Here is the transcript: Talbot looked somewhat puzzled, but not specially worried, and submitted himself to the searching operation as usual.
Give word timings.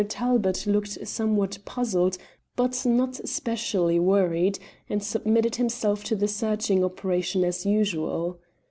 Talbot 0.09 0.65
looked 0.65 1.07
somewhat 1.07 1.59
puzzled, 1.63 2.17
but 2.55 2.87
not 2.87 3.17
specially 3.29 3.99
worried, 3.99 4.57
and 4.89 5.03
submitted 5.03 5.57
himself 5.57 6.03
to 6.05 6.15
the 6.15 6.27
searching 6.27 6.83
operation 6.83 7.43
as 7.43 7.67
usual. 7.67 8.39